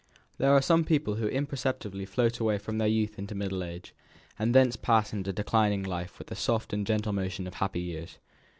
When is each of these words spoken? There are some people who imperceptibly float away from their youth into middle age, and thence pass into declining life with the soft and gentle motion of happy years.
There 0.39 0.49
are 0.51 0.63
some 0.63 0.83
people 0.83 1.17
who 1.17 1.27
imperceptibly 1.27 2.07
float 2.07 2.39
away 2.39 2.57
from 2.57 2.79
their 2.79 2.87
youth 2.87 3.19
into 3.19 3.35
middle 3.35 3.63
age, 3.63 3.93
and 4.39 4.51
thence 4.55 4.75
pass 4.75 5.13
into 5.13 5.31
declining 5.31 5.83
life 5.83 6.17
with 6.17 6.29
the 6.29 6.35
soft 6.35 6.73
and 6.73 6.87
gentle 6.87 7.13
motion 7.13 7.45
of 7.45 7.53
happy 7.53 7.81
years. 7.81 8.17